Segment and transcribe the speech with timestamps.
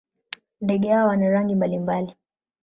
[0.61, 2.15] Ndege hawa wana rangi mbalimbali.